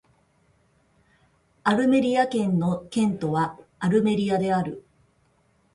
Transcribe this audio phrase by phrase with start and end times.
[1.63, 4.83] アルメリア県の県都はアルメリアである